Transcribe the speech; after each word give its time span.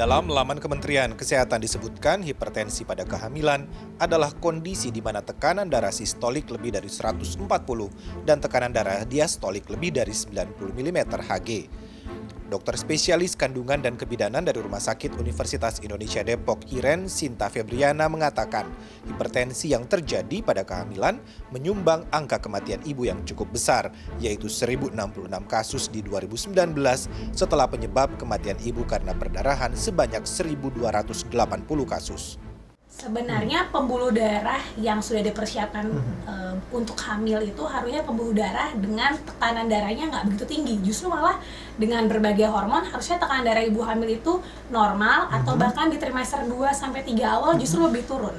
Dalam 0.00 0.32
laman 0.32 0.56
Kementerian 0.56 1.12
Kesehatan 1.12 1.60
disebutkan 1.60 2.24
hipertensi 2.24 2.88
pada 2.88 3.04
kehamilan 3.04 3.68
adalah 4.00 4.32
kondisi 4.32 4.88
di 4.88 5.04
mana 5.04 5.20
tekanan 5.20 5.68
darah 5.68 5.92
sistolik 5.92 6.48
lebih 6.48 6.72
dari 6.72 6.88
140 6.88 7.44
dan 8.24 8.40
tekanan 8.40 8.72
darah 8.72 9.04
diastolik 9.04 9.68
lebih 9.68 9.92
dari 9.92 10.16
90 10.16 10.56
mm 10.56 10.98
Hg. 11.04 11.48
Dokter 12.50 12.74
spesialis 12.74 13.38
kandungan 13.38 13.78
dan 13.78 13.94
kebidanan 13.94 14.42
dari 14.42 14.58
Rumah 14.58 14.82
Sakit 14.82 15.14
Universitas 15.22 15.78
Indonesia 15.86 16.18
Depok, 16.26 16.66
Iren 16.74 17.06
Sinta 17.06 17.46
Febriana 17.46 18.10
mengatakan, 18.10 18.66
hipertensi 19.06 19.70
yang 19.70 19.86
terjadi 19.86 20.42
pada 20.42 20.66
kehamilan 20.66 21.22
menyumbang 21.54 22.10
angka 22.10 22.42
kematian 22.42 22.82
ibu 22.82 23.06
yang 23.06 23.22
cukup 23.22 23.54
besar, 23.54 23.94
yaitu 24.18 24.50
1066 24.50 24.98
kasus 25.46 25.86
di 25.94 26.02
2019 26.02 26.74
setelah 27.30 27.70
penyebab 27.70 28.18
kematian 28.18 28.58
ibu 28.66 28.82
karena 28.82 29.14
perdarahan 29.14 29.70
sebanyak 29.78 30.26
1280 30.26 31.30
kasus. 31.86 32.49
Sebenarnya 32.90 33.70
pembuluh 33.70 34.10
darah 34.10 34.58
yang 34.74 34.98
sudah 34.98 35.22
dipersiapkan 35.22 35.86
uh, 36.26 36.58
untuk 36.74 36.98
hamil 36.98 37.38
itu 37.38 37.62
harusnya 37.62 38.02
pembuluh 38.02 38.34
darah 38.34 38.74
dengan 38.74 39.14
tekanan 39.14 39.70
darahnya 39.70 40.10
nggak 40.10 40.26
begitu 40.26 40.44
tinggi. 40.50 40.74
Justru 40.82 41.06
malah 41.06 41.38
dengan 41.78 42.10
berbagai 42.10 42.50
hormon 42.50 42.82
harusnya 42.82 43.22
tekanan 43.22 43.46
darah 43.46 43.62
ibu 43.62 43.78
hamil 43.86 44.10
itu 44.10 44.42
normal 44.74 45.30
atau 45.30 45.54
mhm. 45.54 45.60
bahkan 45.62 45.86
di 45.86 46.02
trimester 46.02 46.42
2 46.42 46.50
sampai 46.74 47.06
3 47.06 47.14
awal 47.30 47.54
justru 47.62 47.78
mhm. 47.78 47.86
lebih 47.94 48.02
turun. 48.10 48.36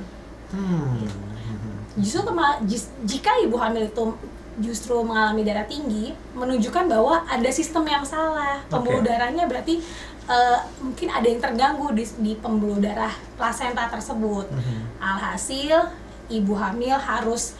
Hmm. 0.52 1.00
Justru 1.96 2.28
jika 3.08 3.32
ibu 3.40 3.56
hamil 3.56 3.88
itu 3.88 4.04
justru 4.60 5.00
mengalami 5.00 5.48
darah 5.48 5.64
tinggi 5.64 6.12
menunjukkan 6.36 6.92
bahwa 6.92 7.24
ada 7.24 7.50
sistem 7.50 7.88
yang 7.88 8.04
salah. 8.04 8.60
Pembuluh 8.68 9.00
okay. 9.00 9.16
darahnya 9.16 9.48
berarti 9.48 9.80
uh, 10.28 10.60
mungkin 10.84 11.08
ada 11.10 11.26
yang 11.26 11.42
terganggu 11.42 11.94
di, 11.96 12.06
di 12.20 12.34
pembuluh 12.38 12.78
darah 12.78 13.14
plasenta 13.40 13.88
tersebut. 13.90 14.50
Mm-hmm. 14.52 14.80
Alhasil 15.02 15.78
ibu 16.30 16.54
hamil 16.58 16.98
harus 16.98 17.58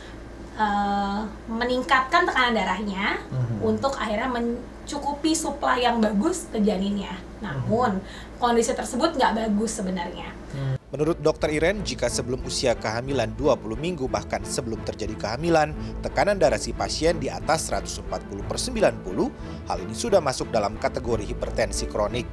uh, 0.60 1.26
meningkatkan 1.50 2.28
tekanan 2.28 2.54
darahnya 2.58 3.18
mm-hmm. 3.32 3.58
untuk 3.66 3.96
akhirnya 3.98 4.30
mencukupi 4.30 5.34
suplai 5.34 5.88
yang 5.88 5.98
bagus 6.04 6.50
ke 6.52 6.62
janinnya. 6.62 7.18
Namun 7.42 8.02
mm-hmm. 8.02 8.38
kondisi 8.38 8.76
tersebut 8.76 9.18
nggak 9.18 9.48
bagus 9.48 9.82
sebenarnya. 9.82 10.30
Mm. 10.52 10.82
Menurut 10.92 11.24
dokter 11.24 11.56
Iren, 11.56 11.88
jika 11.88 12.12
sebelum 12.12 12.44
usia 12.44 12.76
kehamilan 12.76 13.32
20 13.40 13.80
minggu 13.80 14.12
bahkan 14.12 14.44
sebelum 14.44 14.84
terjadi 14.84 15.16
kehamilan, 15.16 15.72
tekanan 16.04 16.36
darah 16.36 16.60
si 16.60 16.76
pasien 16.76 17.16
di 17.16 17.32
atas 17.32 17.72
140 17.72 18.12
per 18.44 18.60
90, 18.60 19.72
hal 19.72 19.78
ini 19.80 19.96
sudah 19.96 20.20
masuk 20.20 20.52
dalam 20.52 20.76
kategori 20.76 21.24
hipertensi 21.24 21.88
kronik. 21.88 22.28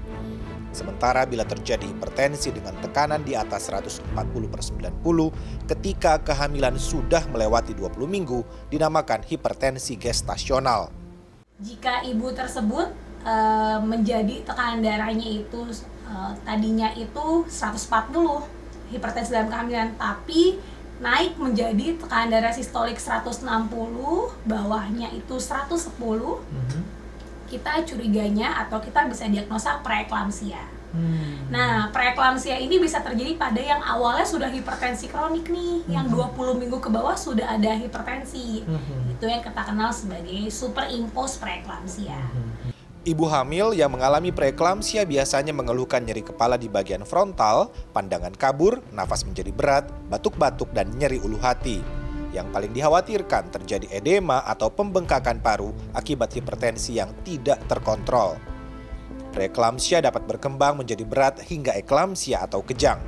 Sementara 0.78 1.26
bila 1.26 1.42
terjadi 1.42 1.82
hipertensi 1.90 2.54
dengan 2.54 2.78
tekanan 2.78 3.26
di 3.26 3.34
atas 3.34 3.66
140 3.66 4.14
per 4.46 4.62
90 4.62 5.66
ketika 5.66 6.22
kehamilan 6.22 6.78
sudah 6.78 7.26
melewati 7.34 7.74
20 7.74 8.06
minggu 8.06 8.46
dinamakan 8.70 9.26
hipertensi 9.26 9.98
gestasional. 9.98 10.94
Jika 11.58 12.06
ibu 12.06 12.30
tersebut 12.30 12.94
e, 13.26 13.34
menjadi 13.82 14.46
tekanan 14.46 14.78
darahnya 14.78 15.26
itu 15.26 15.66
uh, 16.06 16.32
tadinya 16.46 16.94
itu 16.94 17.42
140 17.50 18.94
hipertensi 18.94 19.34
dalam 19.34 19.50
kehamilan 19.50 19.98
tapi 19.98 20.56
naik 20.98 21.38
menjadi 21.38 21.94
tekanan 21.98 22.30
darah 22.30 22.54
sistolik 22.54 22.98
160 23.02 23.42
bawahnya 24.46 25.10
itu 25.14 25.34
110 25.38 25.98
mm 25.98 26.06
-hmm. 26.06 26.82
Kita 27.48 27.82
curiganya 27.88 28.62
atau 28.64 28.78
kita 28.78 29.08
bisa 29.08 29.24
diagnosa 29.26 29.80
preeklamsia 29.80 30.60
hmm. 30.92 31.48
nah 31.48 31.88
preeklamsia 31.90 32.60
ini 32.60 32.76
bisa 32.78 33.00
terjadi 33.00 33.34
pada 33.34 33.58
yang 33.58 33.80
awalnya 33.80 34.28
sudah 34.28 34.52
hipertensi 34.52 35.08
kronik 35.08 35.48
nih 35.48 35.88
hmm. 35.88 35.92
yang 35.92 36.06
20 36.12 36.60
minggu 36.60 36.78
ke 36.78 36.92
bawah 36.92 37.16
sudah 37.16 37.56
ada 37.58 37.74
hipertensi 37.74 38.62
hmm. 38.62 39.18
itu 39.18 39.24
yang 39.24 39.40
kita 39.40 39.62
kenal 39.64 39.90
sebagai 39.90 40.52
superimpose 40.52 41.40
preeklamsia 41.40 42.20
hmm. 42.20 42.76
Ibu 43.08 43.24
hamil 43.24 43.72
yang 43.72 43.88
mengalami 43.88 44.28
preeklamsia 44.28 45.08
biasanya 45.08 45.56
mengeluhkan 45.56 46.04
nyeri 46.04 46.20
kepala 46.20 46.60
di 46.60 46.68
bagian 46.68 47.08
frontal, 47.08 47.72
pandangan 47.96 48.36
kabur, 48.36 48.84
nafas 48.92 49.24
menjadi 49.24 49.48
berat, 49.48 49.88
batuk-batuk, 50.12 50.68
dan 50.76 50.92
nyeri 50.92 51.16
ulu 51.16 51.40
hati. 51.40 51.80
Yang 52.28 52.46
paling 52.52 52.72
dikhawatirkan 52.76 53.48
terjadi 53.48 53.88
edema 53.88 54.44
atau 54.44 54.68
pembengkakan 54.68 55.40
paru 55.40 55.72
akibat 55.96 56.36
hipertensi 56.36 57.00
yang 57.00 57.12
tidak 57.24 57.64
terkontrol. 57.64 58.36
Preeklamsia 59.32 60.04
dapat 60.04 60.24
berkembang 60.24 60.80
menjadi 60.80 61.04
berat 61.04 61.40
hingga 61.44 61.72
eklamsia 61.76 62.44
atau 62.44 62.60
kejang. 62.64 63.00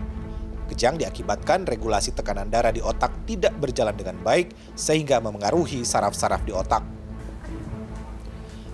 Kejang 0.71 0.95
diakibatkan 0.97 1.67
regulasi 1.67 2.15
tekanan 2.15 2.47
darah 2.47 2.71
di 2.71 2.79
otak 2.79 3.11
tidak 3.27 3.51
berjalan 3.59 3.97
dengan 3.97 4.15
baik 4.23 4.55
sehingga 4.79 5.19
memengaruhi 5.19 5.83
saraf-saraf 5.83 6.47
di 6.47 6.55
otak. 6.55 7.01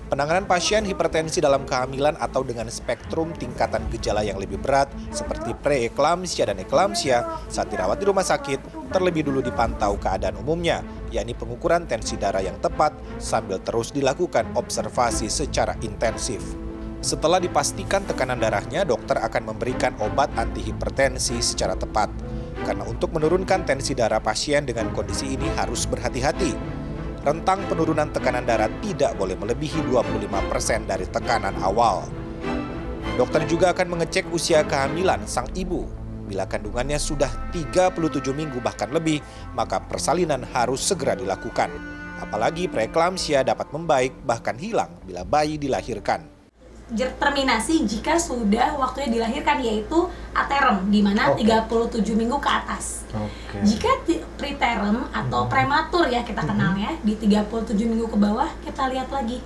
Penanganan 0.06 0.46
pasien 0.46 0.86
hipertensi 0.86 1.42
dalam 1.42 1.66
kehamilan 1.66 2.14
atau 2.22 2.46
dengan 2.46 2.70
spektrum 2.70 3.34
tingkatan 3.34 3.82
gejala 3.90 4.22
yang 4.22 4.38
lebih 4.38 4.54
berat 4.62 4.86
seperti 5.10 5.50
preeklamsia 5.58 6.46
dan 6.46 6.62
eklamsia 6.62 7.26
saat 7.50 7.74
dirawat 7.74 7.98
di 7.98 8.06
rumah 8.06 8.22
sakit 8.22 8.75
terlebih 8.88 9.26
dulu 9.26 9.42
dipantau 9.42 9.98
keadaan 10.00 10.38
umumnya, 10.41 10.80
yakni 11.10 11.34
pengukuran 11.36 11.84
tensi 11.84 12.16
darah 12.16 12.42
yang 12.42 12.56
tepat 12.58 12.94
sambil 13.20 13.60
terus 13.60 13.92
dilakukan 13.92 14.48
observasi 14.56 15.26
secara 15.28 15.76
intensif. 15.84 16.42
Setelah 17.04 17.38
dipastikan 17.38 18.02
tekanan 18.08 18.41
darahnya, 18.41 18.82
dokter 18.82 19.20
akan 19.20 19.54
memberikan 19.54 19.94
obat 20.02 20.32
antihipertensi 20.34 21.38
secara 21.38 21.78
tepat. 21.78 22.08
Karena 22.64 22.88
untuk 22.88 23.12
menurunkan 23.12 23.69
tensi 23.69 23.92
darah 23.92 24.19
pasien 24.19 24.64
dengan 24.64 24.91
kondisi 24.91 25.36
ini 25.36 25.46
harus 25.54 25.84
berhati-hati 25.86 26.84
rentang 27.26 27.58
penurunan 27.66 28.06
tekanan 28.14 28.46
darah 28.46 28.70
tidak 28.78 29.19
boleh 29.19 29.34
melebihi 29.34 29.82
25% 29.91 30.86
dari 30.86 31.10
tekanan 31.10 31.58
awal. 31.58 32.06
Dokter 33.19 33.42
juga 33.50 33.75
akan 33.75 33.98
mengecek 33.98 34.30
usia 34.30 34.62
kehamilan 34.62 35.26
sang 35.26 35.50
ibu. 35.58 36.06
Bila 36.26 36.50
kandungannya 36.50 36.98
sudah 36.98 37.31
37 37.54 38.34
minggu 38.34 38.59
bahkan 38.59 38.91
lebih, 38.91 39.22
maka 39.54 39.78
persalinan 39.78 40.42
harus 40.50 40.82
segera 40.82 41.14
dilakukan. 41.14 41.70
Apalagi 42.19 42.66
preeklamsia 42.66 43.47
dapat 43.47 43.70
membaik 43.70 44.12
bahkan 44.26 44.59
hilang 44.59 44.91
bila 45.06 45.22
bayi 45.22 45.54
dilahirkan 45.54 46.37
terminasi 46.94 47.82
jika 47.82 48.14
sudah 48.14 48.78
waktunya 48.78 49.19
dilahirkan 49.19 49.59
yaitu 49.59 50.06
aterem 50.31 50.87
di 50.87 51.03
mana 51.03 51.34
okay. 51.34 51.42
37 51.42 52.14
minggu 52.14 52.38
ke 52.38 52.47
atas. 52.47 53.03
Okay. 53.10 53.75
Jika 53.75 53.91
preterm 54.38 55.10
atau 55.10 55.41
hmm. 55.43 55.50
prematur 55.50 56.06
ya 56.06 56.22
kita 56.22 56.47
hmm. 56.47 56.50
kenalnya 56.54 56.91
di 57.03 57.19
37 57.19 57.75
minggu 57.75 58.06
ke 58.06 58.19
bawah 58.19 58.47
kita 58.62 58.87
lihat 58.94 59.10
lagi 59.10 59.43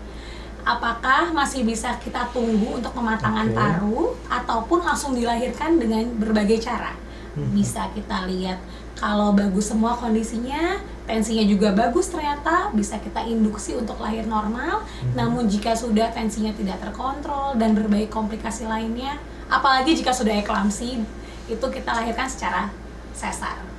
apakah 0.64 1.32
masih 1.32 1.64
bisa 1.64 1.96
kita 2.00 2.28
tunggu 2.30 2.80
untuk 2.80 2.92
pematangan 2.92 3.48
okay. 3.50 3.56
paru 3.56 4.14
ataupun 4.28 4.78
langsung 4.84 5.12
dilahirkan 5.16 5.80
dengan 5.80 6.04
berbagai 6.16 6.60
cara. 6.62 6.94
Hmm. 7.36 7.50
Bisa 7.54 7.88
kita 7.94 8.26
lihat 8.26 8.58
kalau 9.00 9.32
bagus 9.32 9.72
semua 9.72 9.96
kondisinya, 9.96 10.76
tensinya 11.08 11.40
juga 11.48 11.72
bagus 11.72 12.12
ternyata, 12.12 12.68
bisa 12.76 13.00
kita 13.00 13.24
induksi 13.24 13.72
untuk 13.72 13.96
lahir 13.96 14.28
normal. 14.28 14.84
Hmm. 14.84 15.12
Namun 15.16 15.48
jika 15.48 15.72
sudah 15.72 16.12
tensinya 16.12 16.52
tidak 16.52 16.84
terkontrol 16.84 17.56
dan 17.56 17.72
berbagai 17.72 18.12
komplikasi 18.12 18.68
lainnya, 18.68 19.16
apalagi 19.48 19.96
jika 19.96 20.12
sudah 20.12 20.36
eklamsi, 20.44 21.00
itu 21.48 21.66
kita 21.72 21.90
lahirkan 21.96 22.28
secara 22.28 22.68
sesar. 23.16 23.70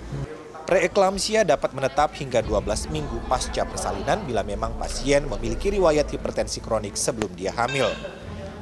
Preeklamsia 0.71 1.43
dapat 1.43 1.75
menetap 1.75 2.15
hingga 2.15 2.39
12 2.39 2.95
minggu 2.95 3.19
pasca 3.27 3.67
persalinan 3.67 4.23
bila 4.23 4.39
memang 4.39 4.71
pasien 4.79 5.27
memiliki 5.27 5.67
riwayat 5.67 6.07
hipertensi 6.07 6.63
kronik 6.63 6.95
sebelum 6.95 7.27
dia 7.35 7.51
hamil. 7.51 7.91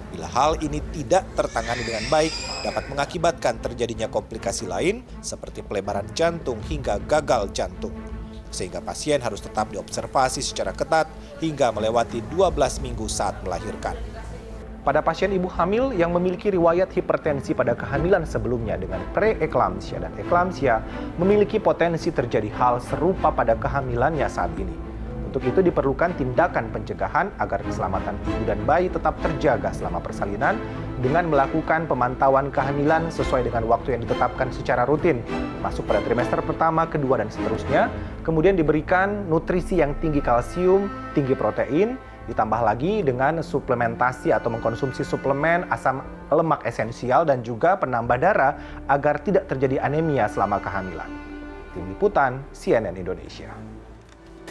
Bila 0.09 0.25
hal 0.25 0.57
ini 0.57 0.81
tidak 0.89 1.29
tertangani 1.37 1.85
dengan 1.85 2.01
baik, 2.09 2.33
dapat 2.65 2.89
mengakibatkan 2.89 3.61
terjadinya 3.61 4.09
komplikasi 4.09 4.65
lain 4.65 5.05
seperti 5.21 5.61
pelebaran 5.61 6.09
jantung 6.17 6.57
hingga 6.65 6.97
gagal 7.05 7.53
jantung. 7.53 7.93
Sehingga 8.49 8.81
pasien 8.81 9.21
harus 9.21 9.45
tetap 9.45 9.69
diobservasi 9.69 10.41
secara 10.41 10.73
ketat 10.73 11.05
hingga 11.45 11.69
melewati 11.69 12.25
12 12.33 12.81
minggu 12.81 13.05
saat 13.05 13.37
melahirkan. 13.45 13.93
Pada 14.79 15.03
pasien 15.03 15.27
ibu 15.35 15.51
hamil 15.51 15.91
yang 15.91 16.15
memiliki 16.15 16.47
riwayat 16.47 16.95
hipertensi 16.95 17.51
pada 17.51 17.75
kehamilan 17.75 18.23
sebelumnya 18.23 18.79
dengan 18.79 19.03
preeklamsia 19.11 19.99
dan 19.99 20.15
eklamsia 20.15 20.79
memiliki 21.19 21.59
potensi 21.59 22.15
terjadi 22.15 22.47
hal 22.55 22.79
serupa 22.79 23.27
pada 23.27 23.59
kehamilannya 23.59 24.23
saat 24.31 24.55
ini. 24.55 24.71
Untuk 25.29 25.45
itu 25.45 25.61
diperlukan 25.61 26.17
tindakan 26.17 26.73
pencegahan 26.73 27.29
agar 27.37 27.61
keselamatan 27.61 28.17
ibu 28.23 28.49
dan 28.49 28.65
bayi 28.65 28.89
tetap 28.89 29.13
terjaga 29.21 29.69
selama 29.75 30.01
persalinan 30.01 30.57
dengan 31.03 31.29
melakukan 31.29 31.85
pemantauan 31.85 32.49
kehamilan 32.49 33.13
sesuai 33.13 33.45
dengan 33.45 33.69
waktu 33.69 33.93
yang 33.93 34.01
ditetapkan 34.07 34.49
secara 34.49 34.89
rutin, 34.89 35.21
masuk 35.61 35.85
pada 35.85 36.01
trimester 36.01 36.41
pertama, 36.41 36.89
kedua, 36.89 37.21
dan 37.21 37.29
seterusnya. 37.29 37.93
Kemudian 38.25 38.57
diberikan 38.57 39.29
nutrisi 39.29 39.77
yang 39.77 39.93
tinggi 40.01 40.17
kalsium, 40.17 40.89
tinggi 41.13 41.37
protein, 41.37 42.08
Ditambah 42.29 42.61
lagi 42.61 43.01
dengan 43.01 43.41
suplementasi 43.41 44.29
atau 44.29 44.53
mengkonsumsi 44.53 45.01
suplemen 45.01 45.65
asam 45.73 46.05
lemak 46.29 46.61
esensial 46.61 47.25
dan 47.25 47.41
juga 47.41 47.73
penambah 47.81 48.21
darah 48.21 48.53
agar 48.85 49.17
tidak 49.25 49.49
terjadi 49.49 49.81
anemia 49.81 50.29
selama 50.29 50.61
kehamilan. 50.61 51.09
Tim 51.73 51.89
Liputan 51.89 52.45
CNN 52.53 52.93
Indonesia. 53.01 53.49